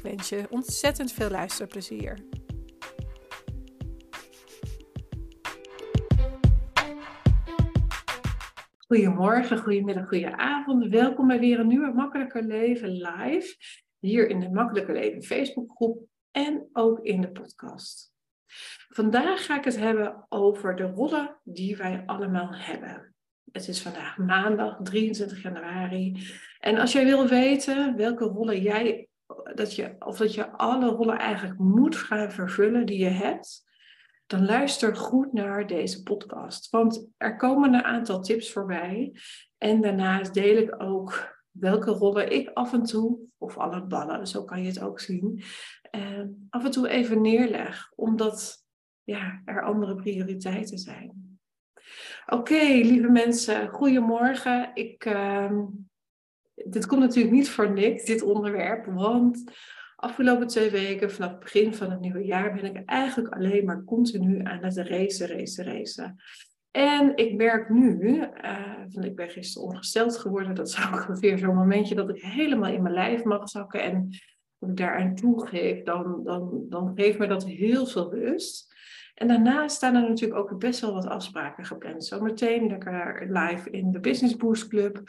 [0.00, 2.18] Ik wens je ontzettend veel luisterplezier.
[8.78, 10.86] Goedemorgen, goedemiddag, goedenavond.
[10.86, 13.56] Welkom bij weer een nieuwe Makkelijker Leven live.
[13.98, 18.12] Hier in de Makkelijker Leven Facebookgroep en ook in de podcast.
[18.88, 23.14] Vandaag ga ik het hebben over de rollen die wij allemaal hebben.
[23.52, 26.22] Het is vandaag maandag 23 januari.
[26.58, 29.09] En als jij wil weten welke rollen jij
[29.54, 33.68] dat je, of dat je alle rollen eigenlijk moet gaan vervullen die je hebt,
[34.26, 36.70] dan luister goed naar deze podcast.
[36.70, 39.14] Want er komen een aantal tips voorbij.
[39.58, 44.44] En daarnaast deel ik ook welke rollen ik af en toe, of alle ballen, zo
[44.44, 45.42] kan je het ook zien,
[45.82, 47.92] eh, af en toe even neerleg.
[47.94, 48.64] Omdat
[49.02, 51.38] ja, er andere prioriteiten zijn.
[52.26, 54.70] Oké, lieve mensen, goedemorgen.
[54.74, 55.52] Ik, uh,
[56.66, 59.52] dit komt natuurlijk niet voor niks, dit onderwerp, want
[59.96, 63.84] afgelopen twee weken, vanaf het begin van het nieuwe jaar, ben ik eigenlijk alleen maar
[63.84, 66.16] continu aan het racen, racen, racen.
[66.70, 71.94] En ik merk nu, uh, ik ben gisteren ongesteld geworden, dat is ongeveer zo'n momentje
[71.94, 73.82] dat ik helemaal in mijn lijf mag zakken.
[73.82, 74.08] En
[74.58, 78.74] als ik daaraan toegeef, dan, dan, dan geeft me dat heel veel rust.
[79.20, 82.04] En daarna staan er natuurlijk ook best wel wat afspraken gepland.
[82.04, 85.02] Zometeen lekker live in de Business Boost Club.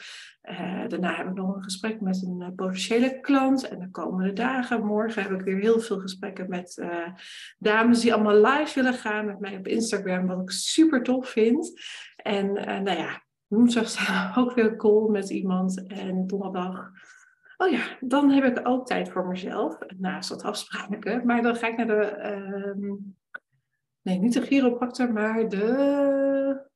[0.44, 3.68] Uh, daarna heb ik nog een gesprek met een uh, potentiële klant.
[3.68, 7.08] En de komende dagen, morgen heb ik weer heel veel gesprekken met uh,
[7.58, 10.28] dames die allemaal live willen gaan met mij op Instagram.
[10.28, 11.82] Wat ik super tof vind.
[12.16, 15.88] En nou ja, woensdag staan ook weer call met iemand.
[15.88, 16.92] En donderdag
[17.58, 21.26] Oh ja, dan heb ik ook tijd voor mezelf, naast dat afspraken.
[21.26, 22.94] Maar dan ga ik naar de ehm,
[24.02, 26.70] Nee, niet de chiropractor, maar de.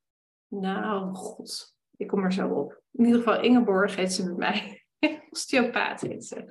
[0.47, 1.75] Nou, god.
[1.97, 2.81] Ik kom er zo op.
[2.91, 4.85] In ieder geval, Ingeborg heet ze met mij.
[5.29, 6.45] Osteopaat heet ze.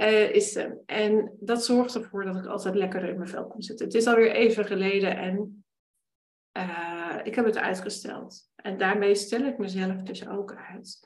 [0.00, 0.82] Uh, is ze.
[0.86, 3.86] En dat zorgt ervoor dat ik altijd lekkerder in mijn vel kom zitten.
[3.86, 5.64] Het is alweer even geleden en
[6.58, 8.50] uh, ik heb het uitgesteld.
[8.56, 11.00] En daarmee stel ik mezelf dus ook uit.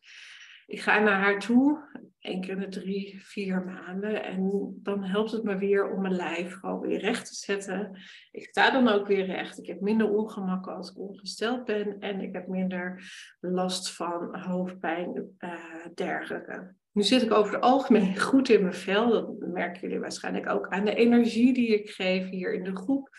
[0.68, 4.24] Ik ga naar haar toe, één keer in de drie, vier maanden.
[4.24, 7.98] En dan helpt het me weer om mijn lijf gewoon weer recht te zetten.
[8.30, 9.58] Ik sta dan ook weer recht.
[9.58, 11.98] Ik heb minder ongemak als ik ongesteld ben.
[11.98, 13.02] En ik heb minder
[13.40, 16.74] last van hoofdpijn, uh, dergelijke.
[16.92, 19.10] Nu zit ik over het algemeen goed in mijn vel.
[19.10, 23.10] Dat merken jullie waarschijnlijk ook aan de energie die ik geef hier in de groep.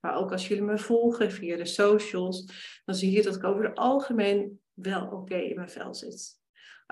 [0.00, 2.46] Maar ook als jullie me volgen via de socials,
[2.84, 6.42] dan zie je dat ik over het algemeen wel oké in mijn vel zit.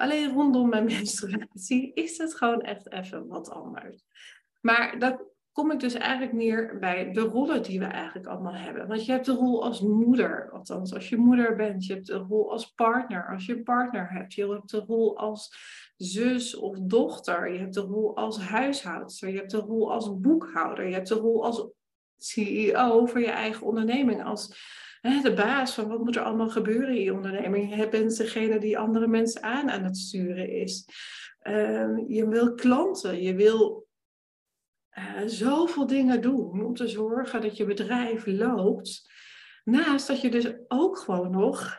[0.03, 4.05] Alleen rondom mijn menstruatie is het gewoon echt even wat anders.
[4.61, 8.87] Maar dat kom ik dus eigenlijk neer bij de rollen die we eigenlijk allemaal hebben.
[8.89, 11.87] Want je hebt de rol als moeder, althans als je moeder bent.
[11.87, 14.35] Je hebt de rol als partner, als je partner hebt.
[14.35, 15.57] Je hebt de rol als
[15.97, 17.53] zus of dochter.
[17.53, 19.29] Je hebt de rol als huishoudster.
[19.29, 20.87] Je hebt de rol als boekhouder.
[20.87, 21.71] Je hebt de rol als
[22.17, 24.25] CEO voor je eigen onderneming.
[24.25, 24.57] Als
[25.03, 27.77] de baas van wat moet er allemaal gebeuren in je onderneming.
[27.77, 30.89] Je bent degene die andere mensen aan aan het sturen is.
[31.39, 33.87] Ehm, je wil klanten, je wil
[34.99, 39.11] uh, zoveel dingen doen om te zorgen dat je bedrijf loopt.
[39.65, 41.79] Naast dat je dus ook gewoon nog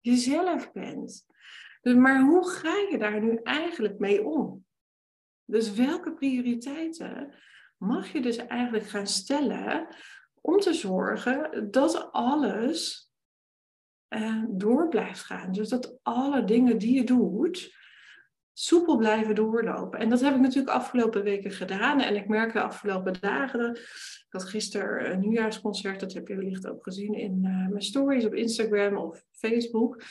[0.00, 1.26] jezelf bent.
[1.80, 4.64] Dus, maar hoe ga je daar nu eigenlijk mee om?
[5.44, 7.34] Dus welke prioriteiten
[7.76, 9.96] mag je dus eigenlijk gaan stellen
[10.40, 13.10] om te zorgen dat alles
[14.14, 15.52] uh, door blijft gaan.
[15.52, 17.76] Dus dat alle dingen die je doet,
[18.52, 19.98] soepel blijven doorlopen.
[19.98, 22.00] En dat heb ik natuurlijk afgelopen weken gedaan.
[22.00, 23.70] En ik merk de afgelopen dagen.
[23.74, 28.24] Ik had gisteren een nieuwjaarsconcert, dat heb je wellicht ook gezien in uh, mijn stories
[28.24, 30.02] op Instagram of Facebook.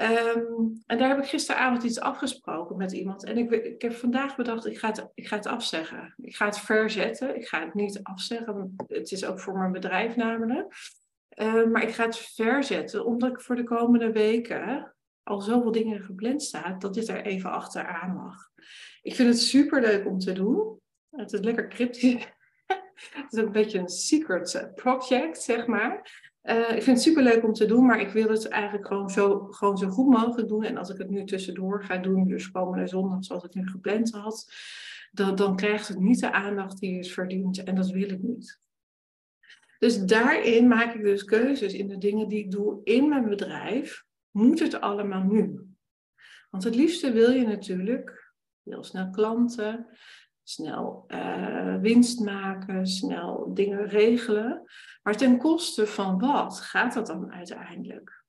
[0.00, 3.24] Um, en daar heb ik gisteravond iets afgesproken met iemand.
[3.24, 6.14] En ik, ik heb vandaag bedacht, ik ga, het, ik ga het afzeggen.
[6.16, 7.36] Ik ga het verzetten.
[7.36, 8.74] Ik ga het niet afzeggen.
[8.86, 10.74] Het is ook voor mijn bedrijf namelijk.
[11.40, 16.00] Uh, maar ik ga het verzetten, omdat ik voor de komende weken al zoveel dingen
[16.00, 18.50] gepland staat, dat dit er even achteraan mag.
[19.02, 20.80] Ik vind het super leuk om te doen.
[21.10, 22.26] Het is lekker cryptisch.
[23.20, 26.20] het is een beetje een secret project, zeg maar.
[26.42, 29.10] Uh, ik vind het super leuk om te doen, maar ik wil het eigenlijk gewoon
[29.10, 30.64] zo, gewoon zo goed mogelijk doen.
[30.64, 34.10] En als ik het nu tussendoor ga doen, dus komende zondag zoals ik nu gepland
[34.10, 34.52] had,
[35.12, 37.62] dan, dan krijgt het niet de aandacht die het verdient.
[37.62, 38.60] En dat wil ik niet.
[39.78, 44.04] Dus daarin maak ik dus keuzes in de dingen die ik doe in mijn bedrijf.
[44.32, 45.66] Moet het allemaal nu?
[46.50, 48.32] Want het liefste wil je natuurlijk
[48.62, 49.86] heel snel klanten,
[50.42, 54.62] snel uh, winst maken, snel dingen regelen.
[55.02, 58.24] Maar ten koste van wat gaat dat dan uiteindelijk?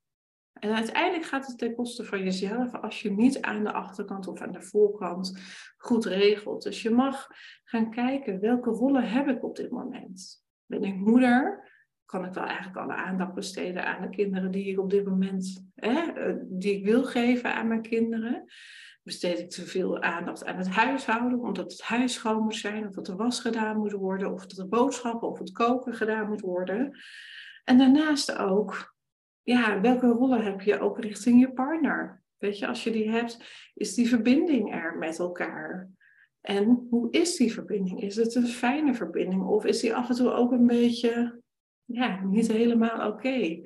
[0.53, 4.41] En uiteindelijk gaat het ten koste van jezelf als je niet aan de achterkant of
[4.41, 5.39] aan de voorkant
[5.77, 6.63] goed regelt.
[6.63, 7.27] Dus je mag
[7.63, 10.43] gaan kijken welke rollen heb ik op dit moment.
[10.65, 11.71] Ben ik moeder?
[12.05, 15.65] Kan ik wel eigenlijk alle aandacht besteden aan de kinderen die ik op dit moment,
[15.75, 18.45] hè, eh, die ik wil geven aan mijn kinderen?
[19.03, 22.93] besteed ik te veel aandacht aan het huishouden, omdat het huis schoon moet zijn, of
[22.93, 26.41] dat de was gedaan moet worden, of dat de boodschappen of het koken gedaan moet
[26.41, 26.97] worden.
[27.63, 28.95] En daarnaast ook,
[29.41, 32.21] ja, welke rollen heb je ook richting je partner?
[32.37, 35.89] Weet je, als je die hebt, is die verbinding er met elkaar?
[36.41, 38.01] En hoe is die verbinding?
[38.01, 41.41] Is het een fijne verbinding of is die af en toe ook een beetje,
[41.85, 43.61] ja, niet helemaal oké?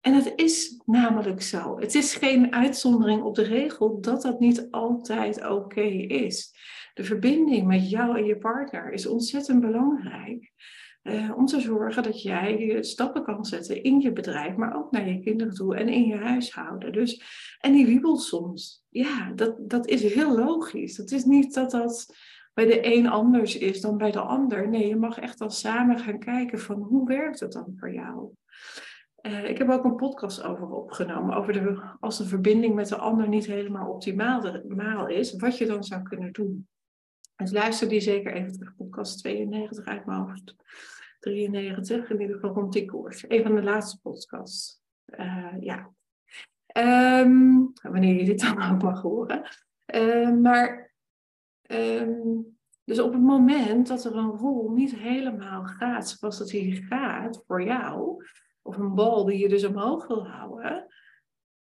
[0.00, 1.78] En het is namelijk zo.
[1.78, 6.54] Het is geen uitzondering op de regel dat dat niet altijd oké is.
[6.94, 10.52] De verbinding met jou en je partner is ontzettend belangrijk.
[11.02, 15.08] Uh, om te zorgen dat jij stappen kan zetten in je bedrijf, maar ook naar
[15.08, 16.92] je kinderen toe en in je huishouden.
[16.92, 17.22] Dus,
[17.58, 18.84] en die wiebelt soms.
[18.88, 20.96] Ja, dat, dat is heel logisch.
[20.96, 22.14] Het is niet dat dat
[22.66, 24.68] bij de een anders is dan bij de ander.
[24.68, 28.30] Nee, je mag echt dan samen gaan kijken van hoe werkt het dan voor jou.
[29.22, 32.96] Uh, ik heb ook een podcast over opgenomen, over de, als de verbinding met de
[32.96, 36.68] ander niet helemaal optimaal is, wat je dan zou kunnen doen.
[37.36, 40.54] Dus luister die zeker even terug, podcast 92 uit mijn hoofd.
[41.20, 43.24] 93, in ieder geval rond die koers.
[43.28, 44.80] Een van de laatste podcasts.
[45.06, 45.90] Uh, ja.
[47.20, 49.42] Um, wanneer je dit dan ook mag horen.
[49.94, 50.89] Uh, maar,
[51.72, 56.84] um, dus op het moment dat er een rol niet helemaal gaat zoals het hier
[56.88, 58.24] gaat voor jou,
[58.62, 60.86] of een bal die je dus omhoog wil houden,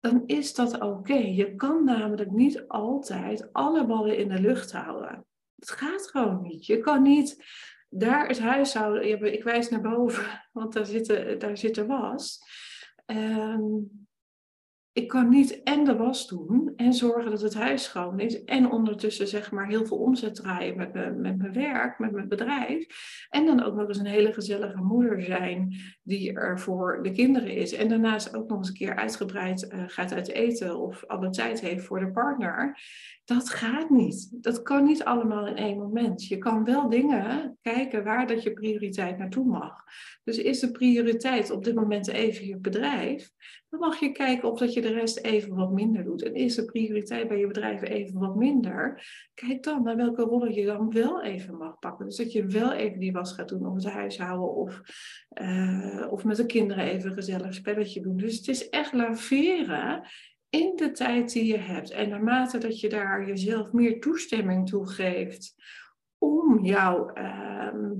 [0.00, 1.17] dan is dat oké.
[1.17, 5.26] Je kan namelijk niet altijd alle ballen in de lucht houden.
[5.58, 6.67] Het gaat gewoon niet.
[6.67, 7.44] Je kan niet
[7.88, 9.32] daar het huishouden.
[9.32, 12.41] Ik wijs naar boven, want daar zit, daar zit was.
[13.06, 14.06] Um,
[14.96, 18.44] ik kan niet en de was doen en zorgen dat het huis schoon is.
[18.44, 22.28] En ondertussen zeg maar heel veel omzet draaien met, me, met mijn werk, met mijn
[22.28, 22.87] bedrijf.
[23.31, 27.50] En dan ook nog eens een hele gezellige moeder zijn die er voor de kinderen
[27.50, 27.72] is.
[27.72, 31.60] En daarnaast ook nog eens een keer uitgebreid uh, gaat uit eten of alle tijd
[31.60, 32.78] heeft voor de partner.
[33.26, 34.43] Dat gaat niet.
[34.43, 36.26] Dat kan niet allemaal in één moment.
[36.26, 39.84] Je kan wel dingen kijken waar dat je prioriteit naartoe mag.
[40.25, 43.31] Dus is de prioriteit op dit moment even je bedrijf?
[43.69, 46.23] Dan mag je kijken of dat je de rest even wat minder doet.
[46.23, 49.06] En is de prioriteit bij je bedrijf even wat minder?
[49.34, 52.06] Kijk dan naar welke rollen je dan wel even mag pakken.
[52.06, 54.81] Dus dat je wel even die was gaat doen of het huishouden of,
[55.40, 58.17] uh, of met de kinderen even een gezellig spelletje doen.
[58.17, 60.08] Dus het is echt laveren
[60.50, 61.90] in de tijd die je hebt.
[61.90, 65.54] En naarmate dat je daar jezelf meer toestemming toe geeft
[66.19, 67.08] om jouw.
[67.08, 67.93] Ehm,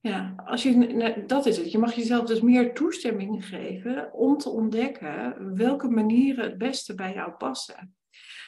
[0.00, 1.72] ja, als je, dat is het.
[1.72, 7.14] Je mag jezelf dus meer toestemming geven om te ontdekken welke manieren het beste bij
[7.14, 7.96] jou passen.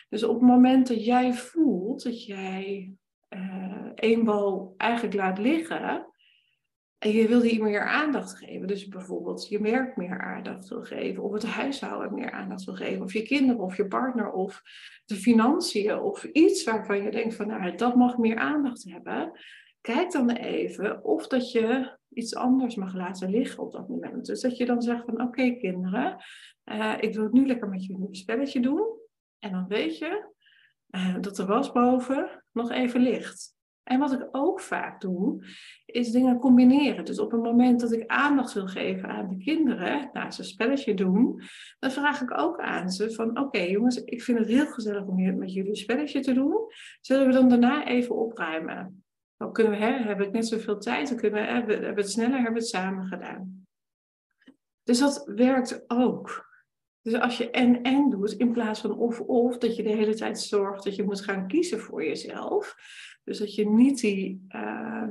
[0.08, 2.92] Dus op het moment dat jij voelt dat jij
[3.28, 6.06] uh, één bal eigenlijk laat liggen,
[7.00, 8.66] en je wil die meer aandacht geven.
[8.66, 11.22] Dus bijvoorbeeld je merk meer aandacht wil geven.
[11.22, 13.02] Of het huishouden meer aandacht wil geven.
[13.02, 14.62] Of je kinderen of je partner of
[15.04, 15.98] de financiën.
[15.98, 19.32] Of iets waarvan je denkt van nou dat mag meer aandacht hebben.
[19.80, 24.26] Kijk dan even of dat je iets anders mag laten liggen op dat moment.
[24.26, 26.24] Dus dat je dan zegt van oké kinderen.
[26.64, 28.86] Uh, ik wil het nu lekker met jullie een spelletje doen.
[29.38, 30.28] En dan weet je
[30.90, 33.58] uh, dat de was boven nog even ligt.
[33.82, 35.44] En wat ik ook vaak doe,
[35.86, 37.04] is dingen combineren.
[37.04, 40.46] Dus op het moment dat ik aandacht wil geven aan de kinderen, nou, ze een
[40.46, 41.42] spelletje doen,
[41.78, 45.38] dan vraag ik ook aan ze van, oké jongens, ik vind het heel gezellig om
[45.38, 46.54] met jullie een spelletje te doen.
[47.00, 49.04] Zullen we dan daarna even opruimen?
[49.36, 52.10] Dan kunnen we, hè, heb ik net zoveel tijd, dan kunnen we, hebben, hebben het
[52.12, 53.66] sneller, hebben we het samen gedaan.
[54.82, 56.49] Dus dat werkt ook.
[57.02, 60.84] Dus als je en-en doet, in plaats van of-of, dat je de hele tijd zorgt
[60.84, 62.76] dat je moet gaan kiezen voor jezelf.
[63.24, 65.08] Dus dat je niet die uh,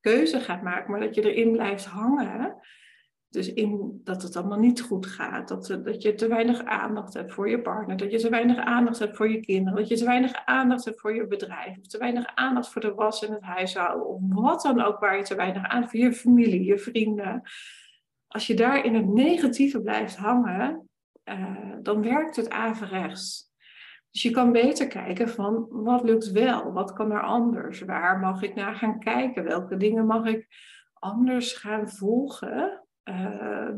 [0.00, 2.56] keuze gaat maken, maar dat je erin blijft hangen.
[3.28, 5.48] Dus in dat het allemaal niet goed gaat.
[5.48, 7.96] Dat, dat je te weinig aandacht hebt voor je partner.
[7.96, 9.78] Dat je te weinig aandacht hebt voor je kinderen.
[9.78, 11.78] Dat je te weinig aandacht hebt voor je bedrijf.
[11.78, 14.06] Of te weinig aandacht voor de was en het huishouden.
[14.06, 17.42] Of wat dan ook waar je te weinig aandacht voor je familie, je vrienden
[18.36, 20.88] als je daar in het negatieve blijft hangen,
[21.28, 23.54] uh, dan werkt het averechts.
[24.10, 28.42] Dus je kan beter kijken van wat lukt wel, wat kan er anders, waar mag
[28.42, 30.48] ik naar gaan kijken, welke dingen mag ik
[30.92, 33.70] anders gaan volgen uh,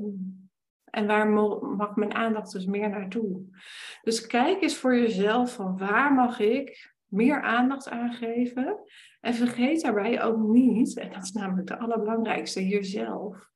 [0.85, 1.29] en waar
[1.77, 3.43] mag mijn aandacht dus meer naartoe.
[4.03, 8.79] Dus kijk eens voor jezelf van waar mag ik meer aandacht aan geven
[9.21, 13.51] en vergeet daarbij ook niet, en dat is namelijk de allerbelangrijkste, jezelf.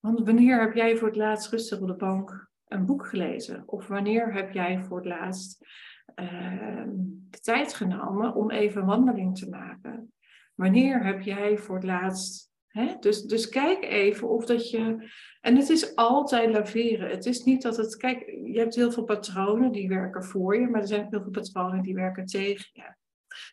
[0.00, 3.62] Want wanneer heb jij voor het laatst rustig op de bank een boek gelezen?
[3.66, 5.66] Of wanneer heb jij voor het laatst
[6.14, 6.84] uh,
[7.30, 10.12] de tijd genomen om even een wandeling te maken?
[10.54, 12.50] Wanneer heb jij voor het laatst.
[12.66, 12.94] Hè?
[13.00, 15.10] Dus, dus kijk even of dat je.
[15.40, 17.10] En het is altijd laveren.
[17.10, 17.96] Het is niet dat het.
[17.96, 21.22] Kijk, je hebt heel veel patronen die werken voor je, maar er zijn ook heel
[21.22, 22.94] veel patronen die werken tegen je.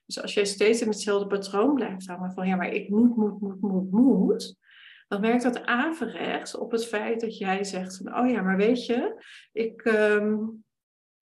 [0.06, 3.42] Dus als jij steeds in hetzelfde patroon blijft hangen van ja, maar ik moet, moet,
[3.42, 4.58] moet, moet, moet,
[5.08, 8.86] dan werkt dat averechts op het feit dat jij zegt van, oh ja, maar weet
[8.86, 10.64] je, ik, um,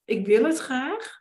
[0.04, 1.20] ik wil het graag.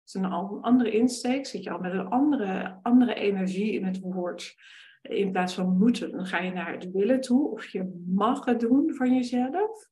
[0.00, 4.00] Het is een andere insteek, zit je al met een andere, andere energie in het
[4.00, 4.54] woord.
[5.02, 8.60] In plaats van moeten, dan ga je naar het willen toe, of je mag het
[8.60, 9.88] doen van jezelf.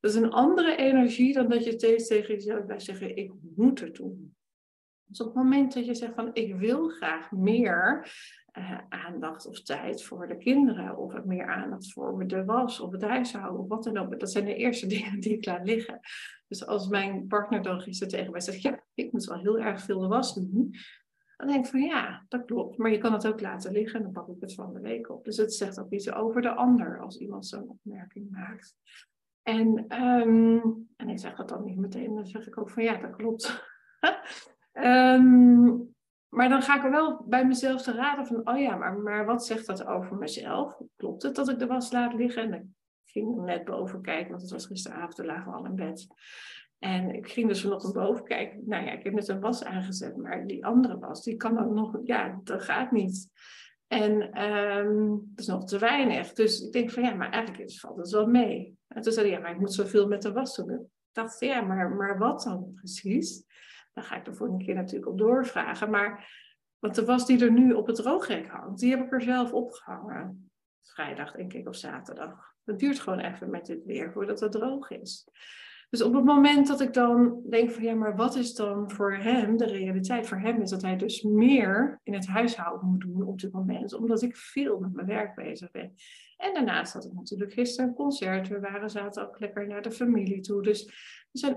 [0.00, 3.80] Dat is een andere energie dan dat je steeds tegen jezelf blijft zeggen, ik moet
[3.80, 4.35] het doen.
[5.06, 8.10] Dus op het moment dat je zegt van ik wil graag meer
[8.58, 13.02] uh, aandacht of tijd voor de kinderen, of meer aandacht voor de was of het
[13.02, 14.20] huishouden, of wat dan ook.
[14.20, 16.00] Dat zijn de eerste dingen die ik laat liggen.
[16.48, 19.80] Dus als mijn partner dan gisteren tegen mij zegt, ja, ik moet wel heel erg
[19.80, 20.74] veel de was doen.
[21.36, 22.78] Dan denk ik van ja, dat klopt.
[22.78, 25.10] Maar je kan het ook laten liggen en dan pak ik het van de week
[25.10, 25.24] op.
[25.24, 28.76] Dus het zegt ook iets over de ander als iemand zo'n opmerking maakt.
[29.42, 32.96] En, um, en ik zeg dat dan niet meteen, dan zeg ik ook van ja,
[32.96, 33.64] dat klopt.
[34.84, 35.94] um,
[36.28, 39.24] maar dan ga ik er wel bij mezelf te raden van, oh ja, maar, maar
[39.24, 40.80] wat zegt dat over mezelf?
[40.96, 42.42] Klopt het dat ik de was laat liggen?
[42.42, 42.64] En ik
[43.04, 46.06] ging net boven kijken, want het was gisteravond, lagen al in bed.
[46.78, 48.62] En ik ging dus vanochtend boven kijken.
[48.66, 51.72] Nou ja, ik heb net een was aangezet, maar die andere was, die kan ook
[51.72, 53.30] nog, ja, dat gaat niet.
[53.86, 56.32] En um, dat is nog te weinig.
[56.32, 58.78] Dus ik denk van ja, maar eigenlijk valt het wel mee.
[58.88, 60.70] En toen zei hij, ja, maar ik moet zoveel met de was doen.
[60.70, 63.44] Ik dacht, ja, maar, maar wat dan precies?
[63.96, 65.90] Daar ga ik de volgende keer natuurlijk op doorvragen.
[65.90, 66.28] Maar,
[66.78, 69.52] want de was die er nu op het droogrek hangt, die heb ik er zelf
[69.52, 70.50] opgehangen.
[70.82, 72.54] Vrijdag, denk ik, of zaterdag.
[72.64, 75.28] Het duurt gewoon even met dit weer voordat het droog is.
[75.96, 79.14] Dus op het moment dat ik dan denk van ja, maar wat is dan voor
[79.14, 80.26] hem de realiteit?
[80.26, 83.94] Voor hem is dat hij dus meer in het huishouden moet doen op dit moment,
[83.94, 85.94] omdat ik veel met mijn werk bezig ben.
[86.36, 88.48] En daarnaast had ik natuurlijk gisteren een concert.
[88.48, 90.62] We waren zaten ook lekker naar de familie toe.
[90.62, 90.90] Dus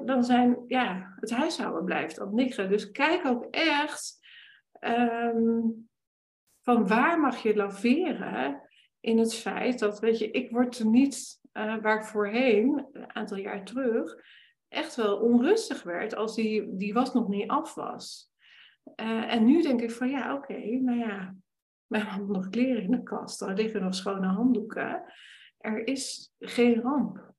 [0.05, 2.69] dan zijn, ja, het huishouden blijft op liggen.
[2.69, 4.19] Dus kijk ook echt
[4.79, 5.89] um,
[6.61, 8.61] van waar mag je laveren
[8.99, 13.15] in het feit dat, weet je, ik word er niet, uh, waar ik voorheen, een
[13.15, 14.15] aantal jaar terug,
[14.67, 18.31] echt wel onrustig werd als die, die was nog niet af was.
[18.95, 21.35] Uh, en nu denk ik van ja, oké, okay, nou ja,
[21.87, 25.03] we hebben nog kleren in de kast, er liggen nog schone handdoeken.
[25.57, 27.33] Er is geen ramp.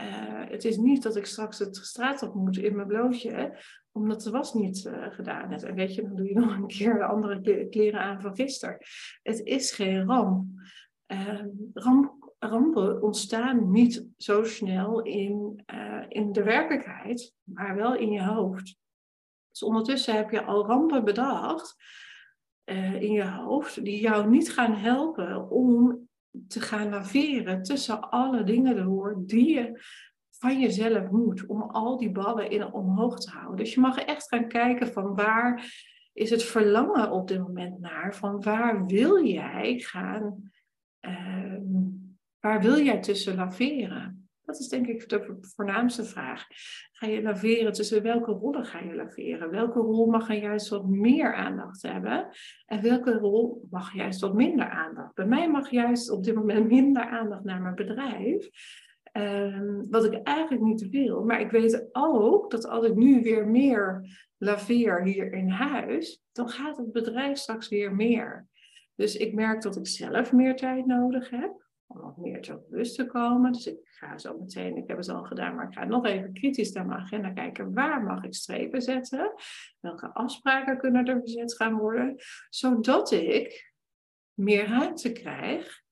[0.00, 3.58] Uh, het is niet dat ik straks het straat op moet in mijn blootje,
[3.92, 5.62] omdat de was niet gedaan is.
[5.62, 8.76] En weet je, dan doe je nog een keer de andere kleren aan van gisteren.
[9.22, 10.46] Het is geen ramp.
[11.06, 15.64] Uh, ramp rampen ontstaan niet zo snel in,
[16.08, 18.76] in de werkelijkheid, maar wel in je hoofd.
[19.50, 21.76] Dus ondertussen heb je al rampen bedacht
[22.64, 26.00] uh, in je hoofd die jou niet gaan helpen om
[26.48, 29.80] te gaan naveren tussen alle dingen door die je
[30.30, 33.56] van jezelf moet om al die ballen in omhoog te houden.
[33.56, 38.14] Dus je mag echt gaan kijken van waar is het verlangen op dit moment naar?
[38.14, 40.50] Van waar wil jij gaan?
[41.00, 41.56] Uh,
[42.46, 44.28] waar wil jij tussen laveren?
[44.44, 46.46] Dat is denk ik de voornaamste vraag.
[46.92, 49.50] Ga je laveren tussen welke rollen ga je laveren?
[49.50, 52.28] Welke rol mag er juist wat meer aandacht hebben?
[52.66, 55.14] En welke rol mag juist wat minder aandacht?
[55.14, 58.48] Bij mij mag juist op dit moment minder aandacht naar mijn bedrijf.
[59.12, 61.24] Um, wat ik eigenlijk niet wil.
[61.24, 66.48] Maar ik weet ook dat als ik nu weer meer laveer hier in huis, dan
[66.48, 68.46] gaat het bedrijf straks weer meer.
[68.94, 72.96] Dus ik merk dat ik zelf meer tijd nodig heb om wat meer tot rust
[72.96, 73.52] te komen.
[73.52, 76.32] Dus ik ga zo meteen, ik heb het al gedaan, maar ik ga nog even
[76.32, 77.74] kritisch naar mijn agenda kijken.
[77.74, 79.32] Waar mag ik strepen zetten?
[79.80, 82.16] Welke afspraken kunnen er gezet gaan worden?
[82.48, 83.72] Zodat ik
[84.34, 85.84] meer ruimte krijg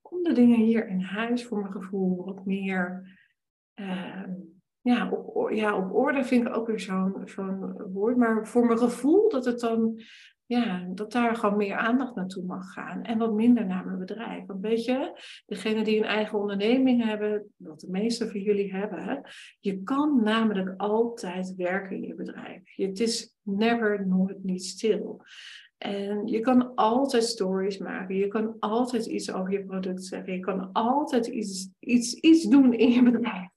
[0.00, 3.16] om de dingen hier in huis voor mijn gevoel wat meer
[3.74, 4.24] uh,
[4.80, 8.16] ja, op, ja, op orde vind ik ook weer zo'n zo'n woord.
[8.16, 10.00] Maar voor mijn gevoel dat het dan
[10.48, 14.46] ja, dat daar gewoon meer aandacht naartoe mag gaan en wat minder naar mijn bedrijf.
[14.46, 19.22] Want weet je, degene die een eigen onderneming hebben, wat de meeste van jullie hebben,
[19.60, 22.62] je kan namelijk altijd werken in je bedrijf.
[22.76, 25.22] Het is never, nooit niet stil.
[25.78, 30.40] En je kan altijd stories maken, je kan altijd iets over je product zeggen, je
[30.40, 33.48] kan altijd iets, iets, iets doen in je bedrijf.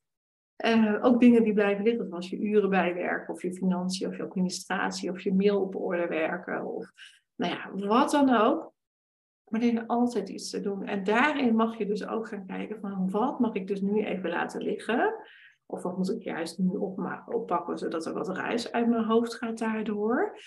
[0.65, 4.23] Uh, ook dingen die blijven liggen, zoals je uren bijwerken, of je financiën, of je
[4.23, 6.91] administratie, of je mail op orde werken, of
[7.35, 8.73] nou ja, wat dan ook.
[9.47, 10.85] Maar er is altijd iets te doen.
[10.85, 14.29] En daarin mag je dus ook gaan kijken van wat mag ik dus nu even
[14.29, 15.15] laten liggen?
[15.65, 16.69] Of wat moet ik juist nu
[17.25, 20.39] oppakken, zodat er wat ruis uit mijn hoofd gaat daardoor.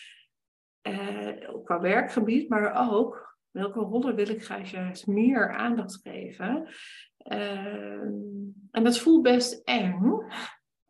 [0.88, 1.28] Uh,
[1.64, 6.68] qua werkgebied, maar ook welke rollen wil ik graag juist meer aandacht geven.
[7.32, 8.02] Uh,
[8.70, 10.18] en dat voelt best eng.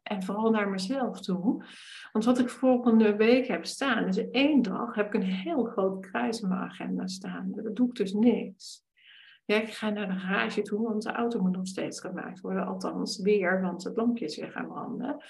[0.03, 1.64] En vooral naar mezelf toe.
[2.12, 6.07] Want wat ik volgende week heb staan, is één dag heb ik een heel groot
[6.07, 7.53] kruis in mijn agenda staan.
[7.55, 8.83] Dat doe ik dus niks.
[9.45, 12.67] Ja, ik ga naar de garage toe, want de auto moet nog steeds gemaakt worden.
[12.67, 15.25] Althans, weer, want het lampje is weer gaan branden.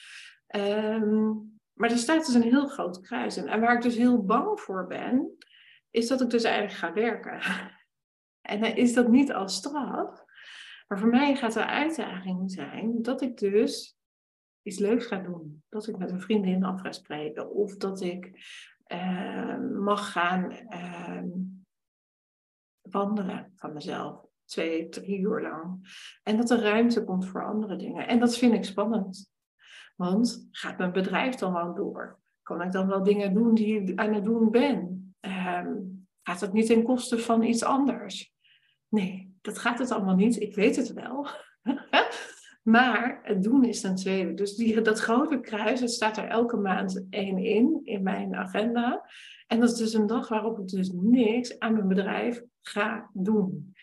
[0.57, 3.37] Um, maar er staat dus een heel groot kruis.
[3.37, 5.39] En waar ik dus heel bang voor ben,
[5.91, 7.41] is dat ik dus eigenlijk ga werken.
[8.45, 10.24] En dan is dat niet als straf.
[10.87, 13.99] Maar voor mij gaat de uitdaging zijn dat ik dus
[14.63, 15.63] iets leuks ga doen.
[15.69, 17.51] Dat ik met een vriendin af ga spreken.
[17.51, 18.33] Of dat ik
[18.93, 21.23] uh, mag gaan uh,
[22.81, 24.27] wandelen van mezelf.
[24.45, 25.89] Twee, drie uur lang.
[26.23, 28.09] En dat er ruimte komt voor andere dingen.
[28.09, 29.33] En dat vind ik spannend.
[29.97, 32.19] Want gaat mijn bedrijf dan wel door?
[32.43, 35.15] Kan ik dan wel dingen doen die ik aan het doen ben?
[35.21, 38.35] Um, gaat het niet ten koste van iets anders?
[38.89, 40.41] Nee, dat gaat het allemaal niet.
[40.41, 41.29] Ik weet het wel.
[42.75, 44.35] maar het doen is ten tweede.
[44.35, 49.11] Dus die, dat grote kruis, het staat er elke maand één in, in mijn agenda.
[49.47, 53.75] En dat is dus een dag waarop ik dus niks aan mijn bedrijf ga doen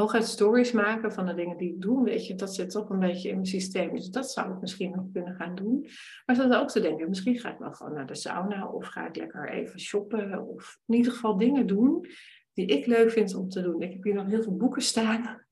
[0.00, 2.04] hooguit stories maken van de dingen die ik doe.
[2.04, 3.94] Weet je, dat zit toch een beetje in mijn systeem.
[3.94, 5.86] Dus dat zou ik misschien nog kunnen gaan doen.
[6.26, 8.66] Maar zat ook te denken, misschien ga ik wel gewoon naar de sauna.
[8.66, 10.46] Of ga ik lekker even shoppen.
[10.46, 12.06] Of in ieder geval dingen doen
[12.52, 13.82] die ik leuk vind om te doen.
[13.82, 15.46] Ik heb hier nog heel veel boeken staan.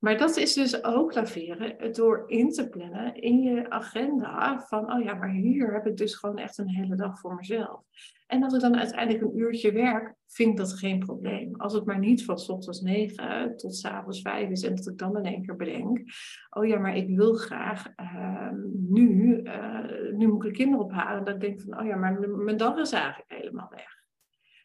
[0.00, 5.04] Maar dat is dus ook laveren door in te plannen in je agenda van, oh
[5.04, 7.82] ja, maar hier heb ik dus gewoon echt een hele dag voor mezelf.
[8.26, 11.54] En als ik dan uiteindelijk een uurtje werk, vind ik dat geen probleem.
[11.54, 14.98] Als het maar niet van ochtends 9 tot s avonds 5 is en dat ik
[14.98, 16.02] dan in één keer bedenk,
[16.50, 18.50] oh ja, maar ik wil graag uh,
[18.88, 21.24] nu, uh, nu moet ik de kinderen ophalen.
[21.24, 24.04] Dat ik denk van, oh ja, maar mijn dag is eigenlijk helemaal weg.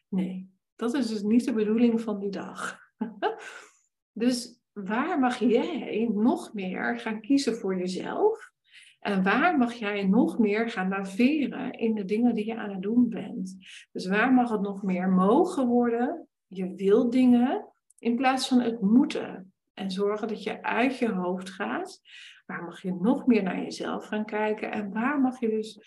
[0.08, 2.78] Nee, dat is dus niet de bedoeling van die dag.
[4.12, 8.54] dus waar mag jij nog meer gaan kiezen voor jezelf?
[9.00, 12.82] En waar mag jij nog meer gaan laveren in de dingen die je aan het
[12.82, 13.56] doen bent?
[13.92, 16.28] Dus waar mag het nog meer mogen worden?
[16.46, 19.52] Je wil dingen in plaats van het moeten.
[19.74, 22.00] En zorgen dat je uit je hoofd gaat.
[22.46, 24.70] Waar mag je nog meer naar jezelf gaan kijken?
[24.72, 25.80] En waar mag je dus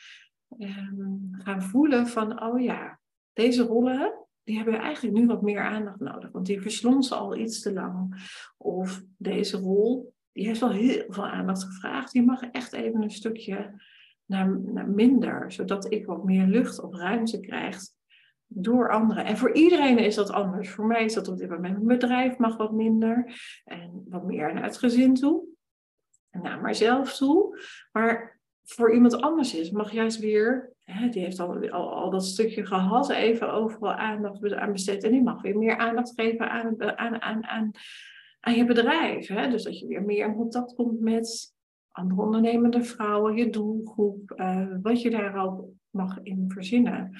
[0.57, 2.99] ehm, gaan voelen van, oh ja,
[3.33, 6.31] deze rollen, die hebben eigenlijk nu wat meer aandacht nodig.
[6.31, 8.23] Want die verslonsen al iets te lang.
[8.57, 12.11] Of deze rol, die heeft wel heel veel aandacht gevraagd.
[12.11, 13.81] Die mag echt even een stukje
[14.25, 15.51] naar, naar minder.
[15.51, 17.79] Zodat ik wat meer lucht of ruimte krijg
[18.47, 19.25] door anderen.
[19.25, 20.69] En voor iedereen is dat anders.
[20.69, 23.41] Voor mij is dat op dit moment mijn bedrijf mag wat minder.
[23.63, 25.43] En wat meer naar het gezin toe.
[26.29, 27.59] En naar mijzelf toe.
[27.91, 30.73] Maar voor iemand anders is, mag juist weer
[31.11, 35.03] die heeft al, al, dat stukje gehad, even overal aandacht aan besteed.
[35.03, 37.73] En die mag weer meer aandacht geven aan, aan, aan,
[38.39, 39.27] aan, je bedrijf.
[39.27, 39.49] Hè?
[39.49, 41.53] Dus dat je weer meer in contact komt met
[41.91, 47.11] andere ondernemende vrouwen, je doelgroep, uh, wat je daar ook mag in verzinnen.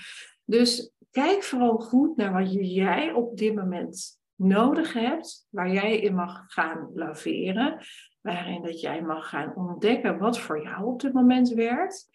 [0.46, 6.16] Dus kijk vooral goed naar wat jij op dit moment nodig hebt, waar jij in
[6.16, 7.78] mag gaan laveren,
[8.22, 12.10] waarin dat jij mag gaan ontdekken wat voor jou op dit moment werkt.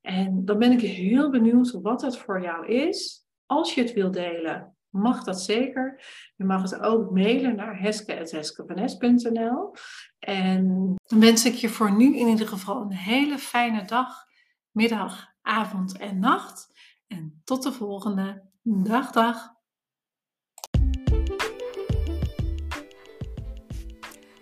[0.00, 3.26] En dan ben ik heel benieuwd wat dat voor jou is.
[3.46, 6.02] Als je het wil delen, mag dat zeker.
[6.36, 9.74] Je mag het ook mailen naar heske.heskevanes.nl.
[10.18, 14.24] En dan wens ik je voor nu in ieder geval een hele fijne dag,
[14.70, 16.76] middag, avond en nacht.
[17.06, 18.42] En tot de volgende.
[18.62, 19.57] Dag, dag.